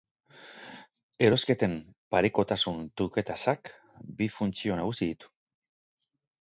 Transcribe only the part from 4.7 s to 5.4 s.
nagusi ditu.